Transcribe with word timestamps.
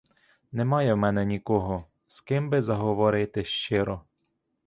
Немає 0.51 0.93
в 0.93 0.97
мене 0.97 1.25
нікого, 1.25 1.85
з 2.07 2.21
ким 2.21 2.49
би 2.49 2.61
заговорити 2.61 3.43
щиро. 3.43 4.01